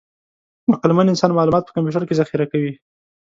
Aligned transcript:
عقلمن 0.73 1.09
انسان 1.11 1.31
معلومات 1.37 1.63
په 1.65 1.73
کمپیوټر 1.75 2.03
کې 2.05 2.17
ذخیره 2.21 2.45
کوي. 2.51 2.73